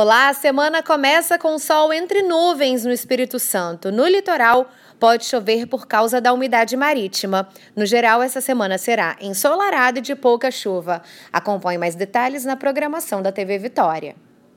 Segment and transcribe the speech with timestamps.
[0.00, 3.90] Olá, a semana começa com sol entre nuvens no Espírito Santo.
[3.90, 7.48] No litoral, pode chover por causa da umidade marítima.
[7.74, 11.02] No geral, essa semana será ensolarada e de pouca chuva.
[11.32, 14.14] Acompanhe mais detalhes na programação da TV Vitória.